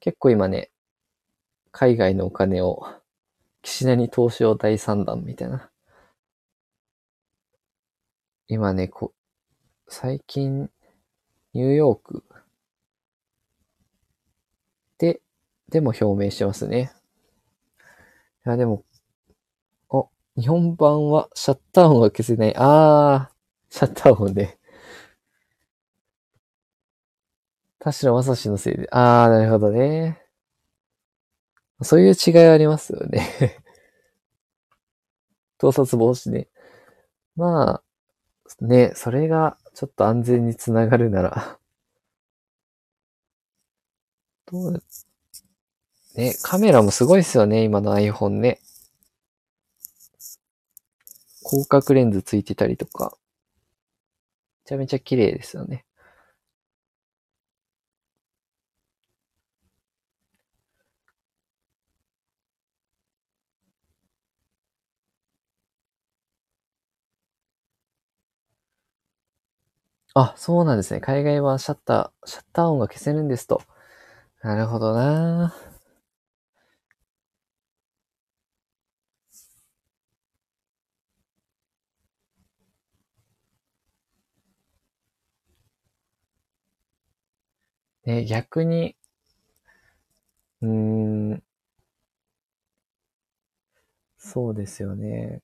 [0.00, 0.70] 結構今ね、
[1.70, 2.84] 海外のお金を、
[3.62, 5.70] 岸田に投資を第3弾みたいな。
[8.48, 9.12] 今ね、こ、
[9.88, 10.70] 最近、
[11.54, 12.24] ニューヨーク
[15.68, 16.92] で、も表明してますね。
[18.46, 18.84] いや、でも、
[19.88, 22.54] お、日本版はシャッター音が消せない。
[22.56, 24.58] あー、シャッター音で。
[27.78, 28.86] 田代正史のせいで。
[28.90, 30.22] あー、なるほどね。
[31.82, 33.62] そういう違いありますよね。
[35.58, 36.48] 盗撮防止ね。
[37.36, 37.82] ま
[38.60, 41.58] あ、ね、それがちょっと安全につながるなら。
[44.46, 44.82] どう、
[46.16, 48.60] ね、カメラもすごいですよね、今の iPhone ね。
[51.48, 53.16] 広角レンズついてたりとか。
[54.64, 55.84] めちゃめちゃ綺麗ですよね。
[70.14, 71.00] あ、そうなんですね。
[71.00, 73.62] 海外はシャッター、シャッター音が消せるんですと。
[74.42, 75.54] なるほどな
[88.06, 88.96] ね、逆に、
[90.60, 90.68] うー
[91.34, 91.42] ん、
[94.18, 95.40] そうですよね。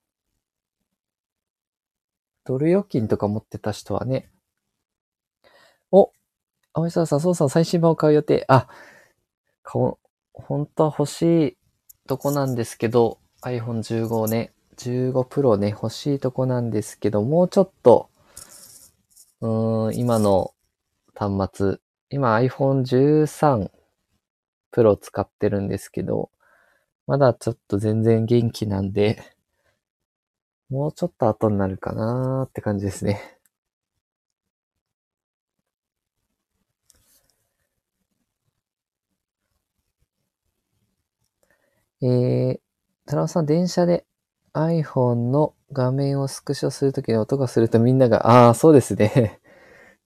[2.45, 4.31] ドル預金とか持ってた人はね、
[5.91, 6.13] お、
[6.75, 8.45] 青沢さん、そうさん最新版を買う予定。
[8.49, 8.69] あ、
[9.65, 9.99] こ
[10.35, 11.59] 本当は欲しい
[12.09, 18.11] とこなんですけど、iPhone 15ね、15 Pro ね、欲しいとこなんですけど、もうちょっと、
[19.43, 20.55] うーん、今の
[21.15, 21.79] 端末、
[22.13, 23.69] 今 iPhone 13
[24.73, 26.31] Pro 使ってるんですけど、
[27.07, 29.23] まだちょっと全然元気なんで、
[30.71, 33.39] もうちょっと後になるかなーって感じですね。
[42.03, 42.61] えー、
[43.07, 44.05] 田中さん、電車で
[44.55, 49.41] iPhone の画面をスクショするときに音がするとみんなが、ああ、そうですね。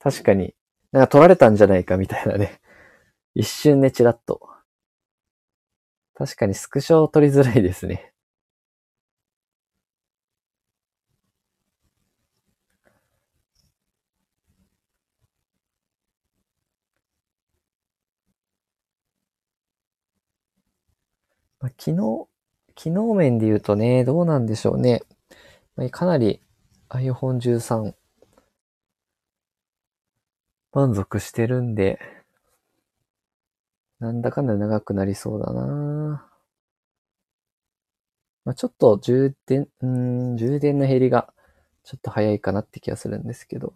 [0.00, 0.54] 確かに。
[0.96, 2.58] なんか撮られたんじゃないかみたいなね。
[3.34, 4.48] 一瞬ね、チラッと。
[6.14, 8.14] 確かにスクショ撮りづらいですね。
[21.60, 22.26] まあ、機能、
[22.74, 25.02] 機能面で言うとね、どうなんでしょうね。
[25.74, 26.40] まあ、かなり
[26.88, 27.94] iPhone 13
[30.76, 31.98] 満足してるんで、
[33.98, 36.28] なんだかんだ長くなりそうだな
[38.44, 41.32] まあ、ちょっと充電、うん、充電の減りが
[41.82, 43.72] ちょっと早いかなって気がするんですけど。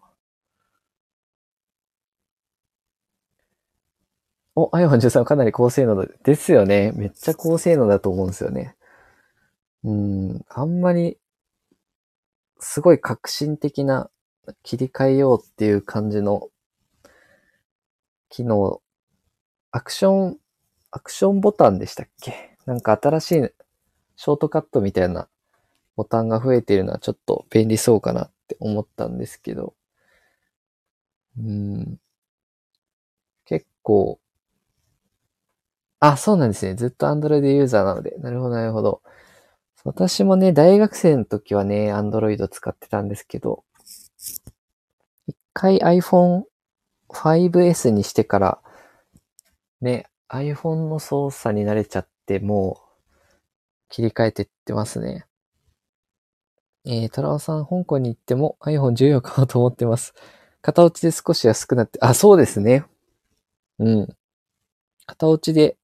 [4.54, 6.92] お、iPhone13 かなり高性能ですよね。
[6.94, 8.76] めっちゃ高性能だと思うんですよね。
[9.84, 11.16] うん、あんまり、
[12.58, 14.10] すごい革新的な
[14.62, 16.50] 切り替えようっていう感じの
[18.30, 18.80] 機能、
[19.72, 20.38] アクション、
[20.90, 22.56] アクションボタンでしたっけ？
[22.64, 25.28] なんか新しいショートカットみたいな
[25.96, 29.74] ボタンが増えているのはちょっと便利そうかなって思ったんですけど、
[31.38, 32.00] うん、
[33.44, 34.18] 結構、
[36.00, 36.74] あ、そうなんですね。
[36.74, 38.16] ずっと Android ユーザーなので。
[38.18, 39.02] なるほど、なるほど。
[39.84, 43.64] 私もね、大学生の時はね、Android 使ってたんですけど、
[45.26, 46.44] 一回 iPhone
[47.12, 48.58] 5S にしてから、
[49.80, 52.90] ね、iPhone の操作に慣れちゃって、もう、
[53.88, 55.26] 切り替えてってますね。
[56.86, 60.14] えー、トラオさん、香港に行っても iPhone14 買おうと思ってます。
[60.62, 62.84] 片落ちで少し安くなって、あ、そうですね。
[63.78, 64.08] うん。
[65.06, 65.76] 片落ちで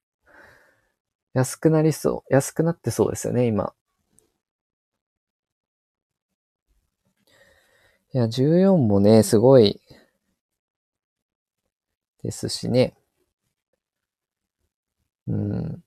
[1.33, 2.33] 安くなりそう。
[2.33, 3.73] 安くなってそうですよね、今。
[8.13, 9.79] いや、14もね、すごい、
[12.23, 12.93] ですしね。
[15.27, 15.83] うん。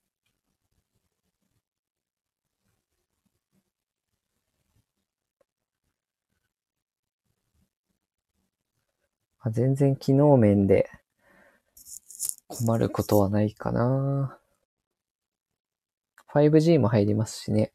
[9.43, 10.91] あ全然機能面で
[12.49, 14.39] 困ることはないかな。
[16.26, 17.72] 5G も入りますしね。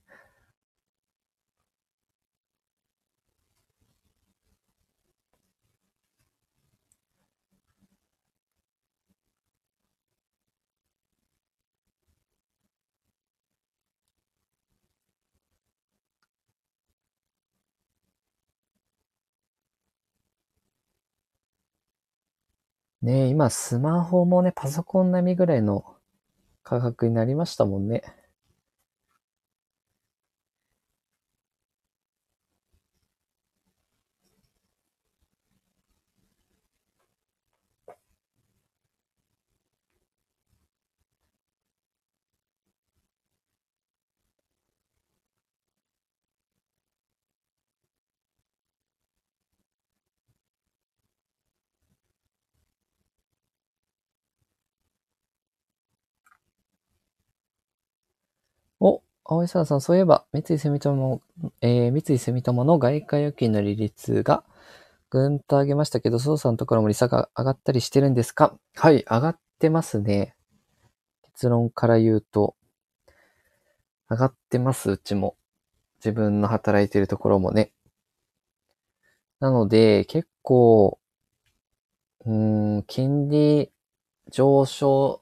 [23.05, 25.95] ね今スマホもね、パソコン並みぐらいの
[26.63, 28.03] 価格になりましたもんね。
[59.25, 61.21] お、青井沢さん、そういえば、三井住友、
[61.61, 64.43] えー、三井住友の外貨預金の利率が
[65.09, 68.55] ぐんと上げましたけど、そうさんのところも利差が上がったりしてるんですか？
[68.75, 70.35] はい、上がってますね。
[71.23, 72.55] 結論から言うと、
[74.09, 75.35] 上がってます、うちも。
[75.97, 77.71] 自分の働いてるところもね。
[79.39, 80.99] なので、結構、
[82.25, 83.71] うーん、金利
[84.31, 85.21] 上昇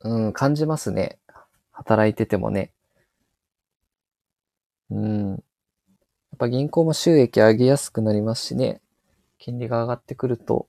[0.00, 1.18] うん、感じますね。
[1.78, 2.72] 働いててもね。
[4.90, 5.30] うん。
[5.30, 5.38] やっ
[6.38, 8.80] ぱ銀行も収益上げやすくなりますしね。
[9.38, 10.66] 金利が上がってくると。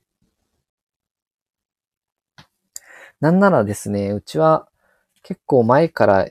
[3.20, 4.68] なんならですね、うちは
[5.24, 6.28] 結構前から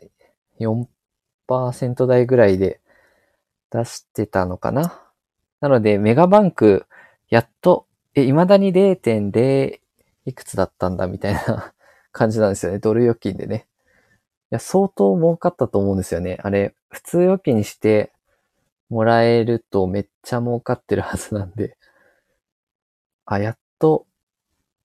[0.59, 2.79] 4%台ぐらいで
[3.71, 5.03] 出してたのかな。
[5.59, 6.85] なので、メガバンク、
[7.27, 9.79] やっと、え、未だに0.0
[10.25, 11.73] いくつだったんだみたいな
[12.13, 12.79] 感じなんですよね。
[12.79, 13.68] ドル預金でね。
[14.51, 16.39] いや、相当儲かったと思うんですよね。
[16.41, 18.11] あれ、普通預金にして
[18.89, 21.77] もらえるとめっちゃ儲かってるはずなんで。
[23.25, 24.07] あ、やっと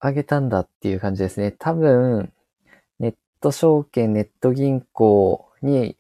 [0.03, 1.53] 上げたんだっていう感じですね。
[1.53, 2.33] 多分、
[2.99, 5.97] ネット証券、ネット銀行に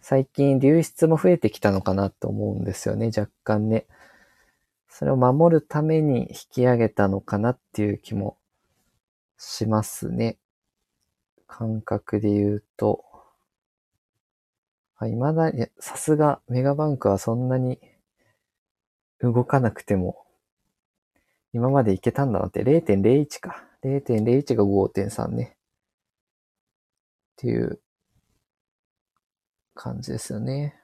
[0.00, 3.10] 最近流出も増えてきたのかなと思うんですよね。
[3.16, 3.86] 若干ね。
[4.88, 8.36] それを守るために引き上げたのかなっていう気も
[9.38, 10.38] しますね。
[11.52, 13.04] 感覚で言うと、
[15.02, 17.78] いまだに、さすがメガバンクはそんなに
[19.20, 20.24] 動かなくても、
[21.52, 23.64] 今までいけたんだなって0.01か。
[23.84, 25.44] 0.01が5.3ね。
[25.44, 27.78] っていう
[29.74, 30.81] 感じですよね。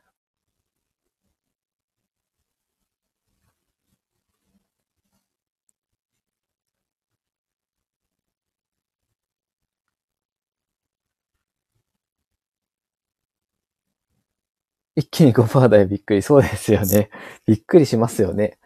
[14.98, 16.22] 一気に5%台びっくり。
[16.22, 17.08] そうですよね。
[17.46, 18.58] びっくりしますよね。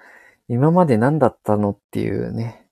[0.49, 2.67] 今まで何だったのっていうね。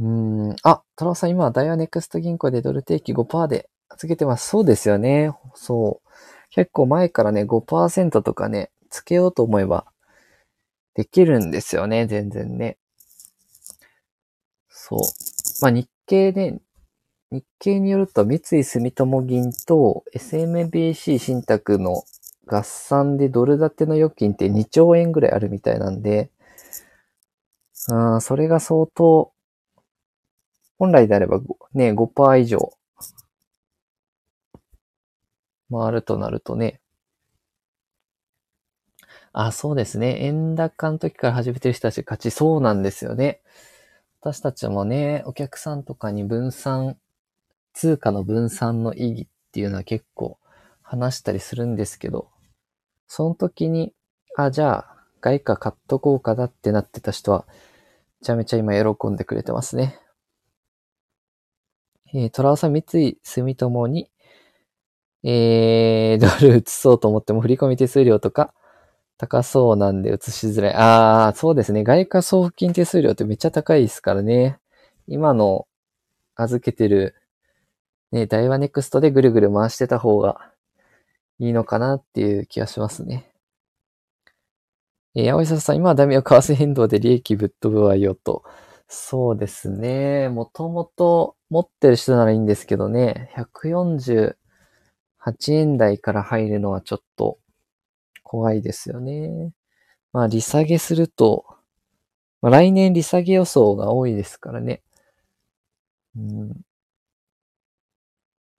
[0.00, 0.56] うーん。
[0.64, 4.48] あ、トラさん今はダイヤネクスト銀行でドル定期5%で預けてます。
[4.48, 5.32] そうですよね。
[5.54, 6.10] そう。
[6.50, 9.86] 結構前からね、5%とかね、つけようと思えば
[10.94, 12.06] できるんですよね。
[12.06, 12.78] 全然ね。
[14.68, 15.00] そう。
[15.62, 16.58] まあ日経で、
[17.32, 22.04] 日経によると、三井住友銀と SMBC 信託の
[22.46, 26.30] 合算でドル建ての預金って2兆円ぐらいあるみたいなんで、
[27.88, 29.32] あそれが相当、
[30.78, 31.40] 本来であれば
[31.72, 32.70] ね、5%以上、
[35.70, 36.80] 回るとなるとね、
[39.32, 40.18] あ、そうですね。
[40.26, 43.40] 円高の時から始めてる人たち勝ちそうなんですよね。
[44.20, 46.98] 私たちもね、お客さんとかに分散
[47.72, 50.38] 通貨の分散の意義っていうのは結構
[50.82, 52.28] 話したりするんですけど、
[53.06, 53.94] その時に、
[54.36, 57.46] あ、じゃあ、外貨買っとこうかなってなってた人は、
[58.20, 59.98] めちゃめちゃ今喜んでくれてますね。
[62.14, 64.10] えー、トラオさん三井住友に、
[65.24, 68.52] えー、ドル移そうと思っても振込手数料とか
[69.16, 70.74] 高そうなんで移しづらい。
[70.74, 71.84] ああ、そうですね。
[71.84, 74.58] 外貨送付金手数料ってめっちゃ高いですからね。
[75.06, 75.66] 今の
[76.34, 77.14] 預けてる
[78.12, 80.52] ね、ダイワネクストでぐるぐる回してた方が
[81.38, 83.32] いいのかなっていう気がしますね。
[85.14, 88.44] えー、青井さん、今はダメよ、為替変動で利益ぶっ飛ぶわよと。
[88.88, 90.28] そうですね。
[90.28, 94.34] もともと持ってる人ならいいんですけどね、148
[95.52, 97.38] 円台から入るのはちょっと
[98.22, 99.52] 怖いですよね。
[100.12, 101.46] まあ、利下げすると、
[102.42, 104.82] まあ、来年利下げ予想が多いですからね。
[106.16, 106.62] うん、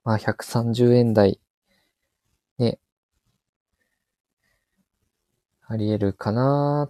[0.03, 1.39] まあ、130円台、
[2.57, 2.77] ね、
[5.67, 6.89] あり得るかな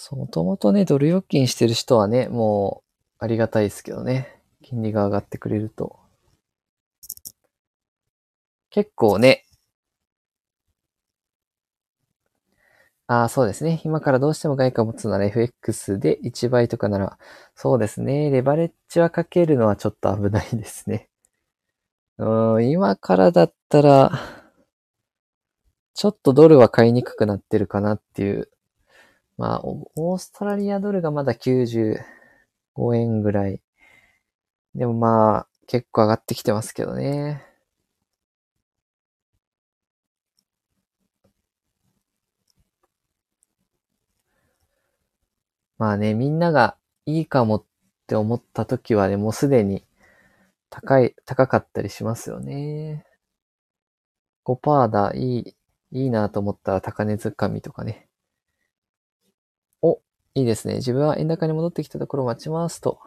[0.00, 2.84] そう、もともとね、ドル預金してる人はね、も
[3.20, 4.40] う、ありがたいですけどね。
[4.62, 5.98] 金利が上がってくれると。
[8.70, 9.47] 結構ね、
[13.08, 13.80] ああ、そうですね。
[13.84, 17.18] 今からどうしても外貨持つなら FX で1倍とかなら、
[17.54, 18.30] そうですね。
[18.30, 21.08] レバレッジはかけるのはちょっと危ないですね。
[22.18, 24.12] うん、今からだったら、
[25.94, 28.48] ちょっとドルは買いにくくなってるかなっていう。
[29.38, 31.96] まあ、オーストラリアドルがまだ95
[32.76, 33.62] 円ぐらい。
[34.74, 37.44] でもまあ、結構上がってきてますけどね。
[45.78, 46.76] まあね、みんなが
[47.06, 47.64] いいかもっ
[48.06, 49.84] て思った時はね、もうすでに
[50.70, 53.04] 高い、高かったりしますよね。
[54.44, 55.56] 5%だ、いい、
[55.92, 58.08] いいなと思ったら高値掴みとかね。
[59.82, 60.00] お、
[60.34, 60.74] いいですね。
[60.76, 63.00] 自分は円高に戻ってきたところを待ちますと。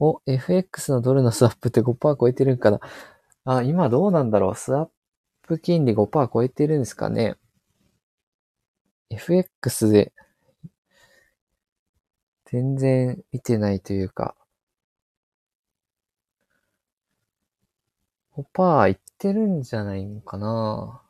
[0.00, 2.80] お、FX のドルのスワップって5%超えてるんかな
[3.44, 4.54] あ、今どうなんだろう。
[4.54, 4.90] スワッ
[5.42, 7.36] プ金利5%超えてるんですかね。
[9.10, 10.12] FX で
[12.50, 14.34] 全然見てないというか、
[18.32, 21.00] 5%いってるんじゃないのかな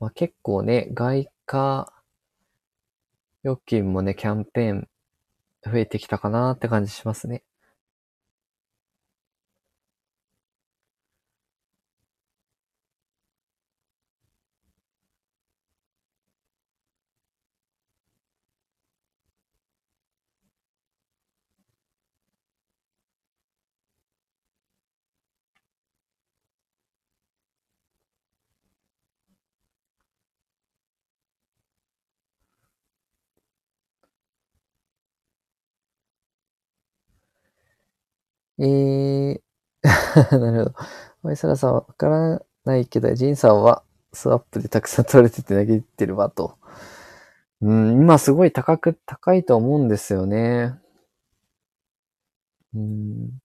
[0.00, 1.92] まあ、結構ね、外貨
[3.44, 4.88] 預金もね、キャンペーン
[5.64, 7.44] 増えてきたかなって感じしますね。
[38.62, 39.40] えー、
[40.38, 40.74] なるほど。
[41.22, 43.82] ワイサラさんはわからないけど、ジンさんは
[44.12, 46.58] スワップでたくさん取れてて投げてるわと。
[47.62, 50.78] うん、今すごい高く、高いと思うんですよね。
[52.74, 53.40] うん。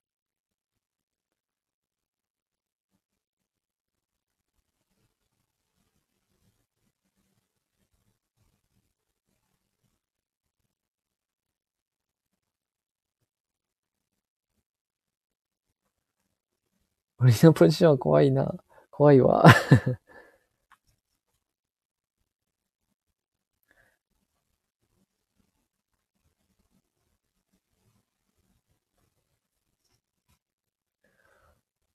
[17.20, 18.54] 俺のポジションは怖いな。
[18.92, 19.46] 怖いわ。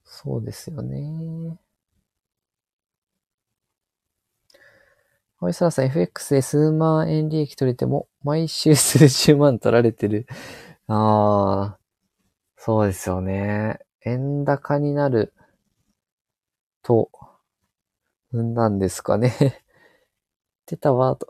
[0.04, 1.58] そうですよね。
[5.40, 10.26] 青沢さん、FX で数万円利益取れても、毎週数十万取られてる。
[10.88, 11.80] ああ、
[12.56, 13.80] そうですよね。
[14.04, 15.32] 円高になる
[16.82, 17.10] と、
[18.32, 19.62] 踏んだんですかね。
[20.66, 21.28] 出たわ、と。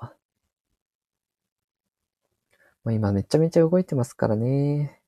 [2.84, 5.00] まあ、今めちゃめちゃ動いてますからね。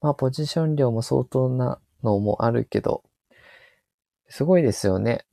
[0.00, 3.02] まあ、ポジション量も相当なのもあるけど、
[4.28, 5.24] すごいですよね。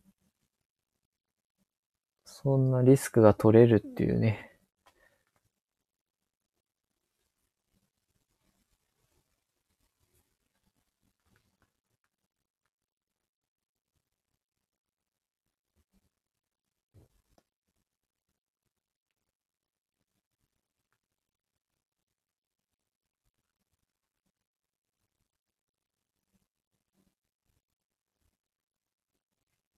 [2.43, 4.50] そんなリスクが取れるっていうね。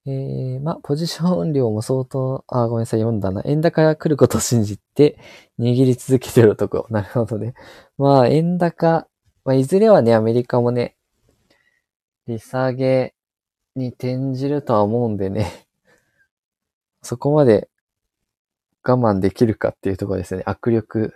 [0.06, 3.42] えー、まあ、ポジション量も相当、あ、ごめんなさい、読んだな。
[3.46, 5.18] 円高が来ることを信じて、
[5.60, 6.86] 握り続けてる男。
[6.90, 7.54] なるほどね。
[7.98, 9.08] まあ、円高、
[9.46, 10.98] まあ、いずれはね、アメリカもね、
[12.28, 13.14] 利下げ
[13.76, 15.68] に転じるとは思うんでね、
[17.04, 17.70] そこまで
[18.84, 20.44] 我慢できるかっていうところですね。
[20.46, 21.14] 握力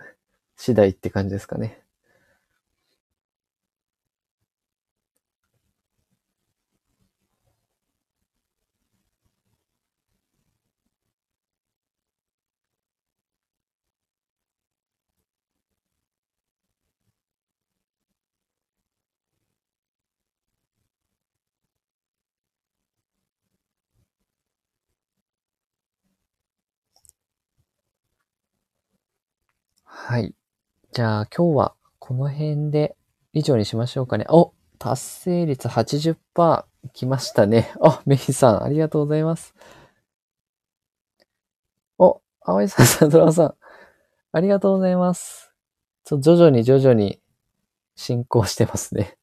[0.56, 1.82] 次第って感じですかね。
[29.84, 30.34] はい。
[30.98, 32.96] じゃあ今日はこの辺で
[33.32, 34.26] 以上にしましょうかね。
[34.30, 36.16] お達成率80%。
[36.92, 37.72] 来ましたね。
[37.80, 39.54] あ、メイさん、ありがとうございます。
[41.98, 43.54] お、青井さん、さん、ドラさん、
[44.32, 45.52] ありがとうございます。
[46.02, 47.20] ちょ徐々に徐々に
[47.94, 49.16] 進行してますね。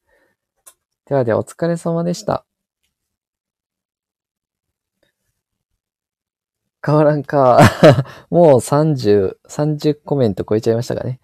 [1.03, 2.45] ではでは、お疲れ様でした。
[6.85, 7.59] 変わらんか。
[8.31, 11.19] もう30、30コメント超えちゃいましたかね。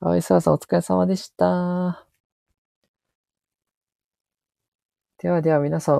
[0.00, 2.06] 青井沢さんお疲れ様でした。
[5.18, 5.96] ではでは皆さん、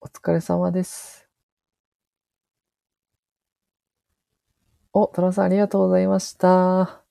[0.00, 1.28] お疲れ様です。
[4.92, 7.05] お、トラさんありがとうございました。